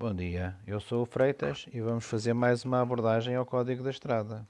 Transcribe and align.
Bom 0.00 0.14
dia, 0.14 0.56
eu 0.66 0.80
sou 0.80 1.02
o 1.02 1.04
Freitas 1.04 1.66
e 1.74 1.78
vamos 1.78 2.06
fazer 2.06 2.32
mais 2.32 2.64
uma 2.64 2.80
abordagem 2.80 3.36
ao 3.36 3.44
Código 3.44 3.84
da 3.84 3.90
Estrada. 3.90 4.46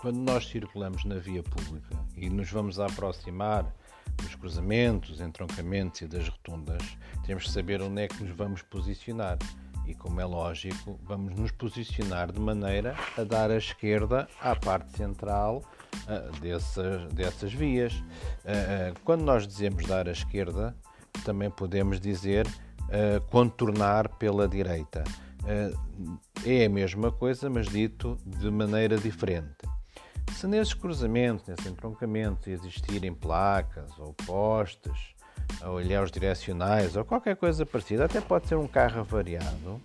Quando 0.00 0.16
nós 0.18 0.48
circulamos 0.48 1.04
na 1.04 1.14
via 1.14 1.44
pública 1.44 1.96
e 2.16 2.28
nos 2.28 2.50
vamos 2.50 2.80
aproximar 2.80 3.72
dos 4.16 4.34
cruzamentos, 4.34 5.20
entroncamentos 5.20 6.00
e 6.00 6.08
das 6.08 6.28
rotundas, 6.28 6.82
temos 7.24 7.44
que 7.44 7.52
saber 7.52 7.80
onde 7.80 8.02
é 8.02 8.08
que 8.08 8.20
nos 8.20 8.34
vamos 8.34 8.62
posicionar. 8.62 9.38
E 9.86 9.94
como 9.94 10.20
é 10.20 10.24
lógico, 10.24 10.98
vamos 11.02 11.34
nos 11.34 11.50
posicionar 11.50 12.32
de 12.32 12.40
maneira 12.40 12.96
a 13.18 13.22
dar 13.22 13.50
a 13.50 13.56
esquerda 13.56 14.26
à 14.40 14.56
parte 14.56 14.96
central 14.96 15.62
uh, 16.08 16.40
dessas, 16.40 17.12
dessas 17.12 17.52
vias. 17.52 17.92
Uh, 17.94 18.98
quando 19.04 19.22
nós 19.22 19.46
dizemos 19.46 19.84
dar 19.86 20.08
à 20.08 20.12
esquerda, 20.12 20.74
também 21.24 21.50
podemos 21.50 22.00
dizer 22.00 22.46
contornar 23.30 24.08
pela 24.18 24.46
direita. 24.46 25.02
é 26.44 26.66
a 26.66 26.68
mesma 26.68 27.10
coisa, 27.10 27.48
mas 27.48 27.66
dito 27.66 28.18
de 28.26 28.50
maneira 28.50 28.98
diferente. 28.98 29.66
Se 30.32 30.46
nesses 30.46 30.74
cruzamentos, 30.74 31.46
nesses 31.46 31.66
entroncamentos, 31.66 32.46
existirem 32.46 33.14
placas 33.14 33.90
ou 33.98 34.12
postes, 34.12 35.14
ou 35.66 35.80
ilhéus 35.80 36.10
direcionais 36.10 36.96
ou 36.96 37.04
qualquer 37.04 37.36
coisa 37.36 37.64
parecida, 37.64 38.04
até 38.04 38.20
pode 38.20 38.48
ser 38.48 38.56
um 38.56 38.66
carro 38.66 39.00
avariado, 39.00 39.80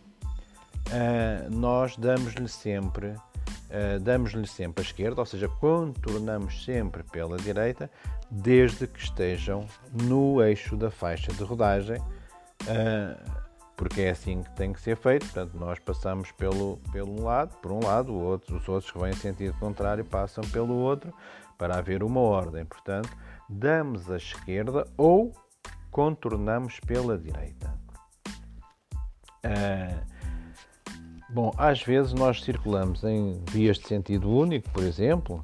nós 1.50 1.96
damos-lhe 1.96 2.48
sempre 2.48 3.16
uh, 3.70 4.00
damos-lhe 4.00 4.48
sempre 4.48 4.84
a 4.84 4.86
esquerda, 4.86 5.22
ou 5.22 5.26
seja, 5.26 5.48
contornamos 5.48 6.64
sempre 6.64 7.04
pela 7.04 7.38
direita, 7.38 7.90
desde 8.30 8.88
que 8.88 9.00
estejam 9.00 9.66
no 9.94 10.42
eixo 10.42 10.76
da 10.76 10.92
faixa 10.92 11.32
de 11.32 11.44
rodagem, 11.44 11.98
uh, 11.98 13.40
porque 13.76 14.02
é 14.02 14.10
assim 14.10 14.44
que 14.44 14.52
tem 14.52 14.74
que 14.74 14.82
ser 14.82 14.98
feito. 14.98 15.26
Portanto, 15.26 15.58
nós 15.58 15.80
passamos 15.80 16.32
pelo, 16.34 16.78
pelo 16.92 17.24
lado, 17.24 17.56
por 17.58 17.72
um 17.72 17.80
lado, 17.80 18.14
outro, 18.14 18.58
os 18.58 18.68
outros 18.68 18.92
que 18.92 19.00
vêm 19.00 19.12
em 19.12 19.16
sentido 19.16 19.58
contrário 19.58 20.04
passam 20.04 20.44
pelo 20.52 20.76
outro, 20.76 21.14
para 21.58 21.78
haver 21.78 22.04
uma 22.04 22.20
ordem. 22.20 22.66
Portanto, 22.66 23.10
damos 23.48 24.10
a 24.12 24.18
esquerda 24.18 24.86
ou 24.98 25.34
contornamos 25.92 26.80
pela 26.80 27.18
direita. 27.18 27.74
Uh, 29.46 30.20
Bom, 31.32 31.54
às 31.60 31.84
vezes 31.84 32.12
nós 32.12 32.42
circulamos 32.42 33.04
em 33.04 33.44
vias 33.52 33.78
de 33.78 33.88
sentido 33.88 34.32
único, 34.32 34.68
por 34.72 34.84
exemplo, 34.84 35.40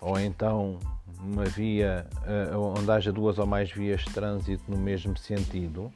ou 0.00 0.18
então 0.18 0.78
uma 1.20 1.44
via 1.44 2.06
uh, 2.52 2.58
onde 2.58 2.90
haja 2.90 3.12
duas 3.12 3.38
ou 3.38 3.46
mais 3.46 3.70
vias 3.70 4.00
de 4.00 4.14
trânsito 4.14 4.64
no 4.66 4.78
mesmo 4.78 5.14
sentido. 5.18 5.92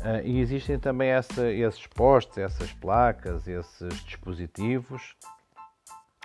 Uh, 0.00 0.20
e 0.22 0.38
existem 0.40 0.78
também 0.78 1.08
essa, 1.08 1.50
esses 1.50 1.86
postes, 1.86 2.36
essas 2.36 2.70
placas, 2.74 3.48
esses 3.48 4.04
dispositivos. 4.04 5.16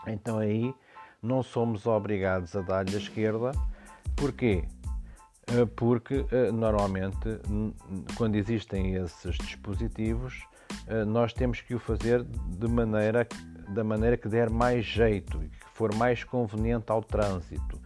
Então 0.05 0.38
aí 0.38 0.75
não 1.21 1.41
somos 1.41 1.85
obrigados 1.85 2.53
a 2.57 2.61
dar-lhe 2.61 2.93
a 2.93 2.99
esquerda. 2.99 3.53
Porquê? 4.17 4.65
Uh, 5.52 5.67
porque 5.67 6.25
normalmente 6.53 7.39
quando 8.16 8.36
existem 8.36 8.95
esses 8.95 9.36
dispositivos 9.38 10.41
eh, 10.88 11.05
nós 11.05 11.33
temos 11.33 11.61
que 11.61 11.75
o 11.75 11.80
fazer 11.80 12.23
de 12.23 12.67
maneira, 12.67 13.27
da 13.69 13.83
maneira 13.83 14.17
que 14.17 14.27
der 14.27 14.50
mais 14.50 14.85
jeito 14.85 15.41
e 15.44 15.50
que 15.50 15.66
for 15.73 15.94
mais 15.95 16.23
conveniente 16.23 16.91
ao 16.91 17.02
trânsito, 17.02 17.80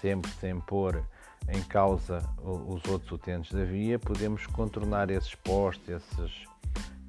sempre 0.00 0.30
sem 0.32 0.60
pôr 0.60 1.02
em 1.48 1.62
causa 1.62 2.22
os 2.42 2.82
outros 2.90 3.12
utentes 3.12 3.52
da 3.52 3.64
via, 3.64 3.98
podemos 3.98 4.46
contornar 4.46 5.10
esses 5.10 5.34
postos, 5.34 5.88
esses, 5.88 6.44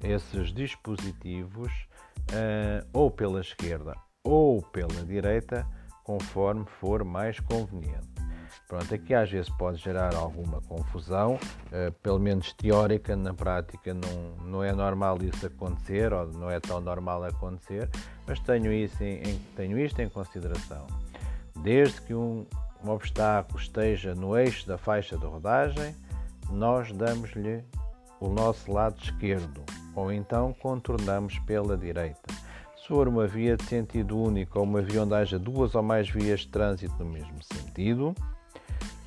esses 0.02 0.52
dispositivos, 0.52 1.72
ou 2.92 3.10
pela 3.10 3.40
esquerda 3.40 3.94
ou 4.22 4.60
pela 4.60 5.04
direita, 5.04 5.66
conforme 6.04 6.66
for 6.80 7.04
mais 7.04 7.40
conveniente. 7.40 8.15
Pronto, 8.68 8.92
aqui 8.92 9.14
às 9.14 9.30
vezes 9.30 9.48
pode 9.48 9.78
gerar 9.78 10.14
alguma 10.16 10.60
confusão, 10.62 11.34
uh, 11.34 11.92
pelo 12.02 12.18
menos 12.18 12.52
teórica, 12.52 13.14
na 13.14 13.32
prática 13.32 13.94
não, 13.94 14.44
não 14.44 14.64
é 14.64 14.72
normal 14.72 15.18
isso 15.22 15.46
acontecer, 15.46 16.12
ou 16.12 16.26
não 16.32 16.50
é 16.50 16.58
tão 16.58 16.80
normal 16.80 17.22
acontecer, 17.24 17.88
mas 18.26 18.40
tenho, 18.40 18.72
isso 18.72 19.02
em, 19.04 19.22
em, 19.22 19.38
tenho 19.54 19.78
isto 19.78 20.00
em 20.00 20.08
consideração. 20.08 20.84
Desde 21.62 22.02
que 22.02 22.12
um, 22.12 22.44
um 22.84 22.90
obstáculo 22.90 23.56
esteja 23.60 24.16
no 24.16 24.36
eixo 24.36 24.66
da 24.66 24.76
faixa 24.76 25.16
de 25.16 25.24
rodagem, 25.24 25.94
nós 26.50 26.90
damos-lhe 26.90 27.62
o 28.18 28.28
nosso 28.28 28.72
lado 28.72 29.00
esquerdo, 29.00 29.62
ou 29.94 30.10
então 30.10 30.52
contornamos 30.54 31.38
pela 31.40 31.76
direita. 31.76 32.34
Se 32.76 32.88
for 32.88 33.06
uma 33.06 33.28
via 33.28 33.56
de 33.56 33.64
sentido 33.64 34.20
único 34.20 34.58
ou 34.58 34.64
uma 34.64 34.82
via 34.82 35.02
onde 35.02 35.14
haja 35.14 35.38
duas 35.38 35.76
ou 35.76 35.82
mais 35.82 36.08
vias 36.08 36.40
de 36.40 36.48
trânsito 36.48 36.94
no 36.98 37.10
mesmo 37.10 37.42
sentido, 37.42 38.12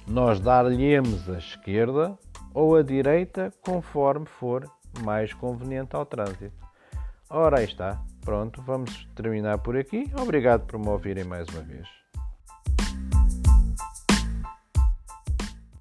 nós 0.09 0.40
dar-lhe-emos 0.40 1.30
a 1.30 1.38
esquerda 1.38 2.18
ou 2.52 2.75
a 2.75 2.81
direita, 2.81 3.53
conforme 3.62 4.25
for 4.25 4.68
mais 5.03 5.31
conveniente 5.34 5.96
ao 5.96 6.03
trânsito. 6.03 6.52
Ora, 7.30 7.59
aí 7.59 7.66
está. 7.66 8.02
Pronto, 8.25 8.59
vamos 8.64 9.08
terminar 9.16 9.59
por 9.59 9.78
aqui. 9.78 10.12
Obrigado 10.20 10.66
por 10.66 10.80
me 10.80 10.90
ouvirem 10.90 11.24
mais 11.24 11.47
uma 11.50 11.62
vez. 11.62 11.88